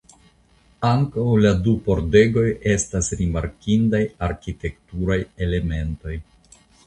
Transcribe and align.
Ankaŭ 0.87 1.25
la 1.41 1.51
du 1.67 1.73
pordegoj 1.87 2.45
estas 2.71 3.11
rimarkindaj 3.21 4.01
arkitekturaj 4.31 5.19
elementoj. 5.49 6.19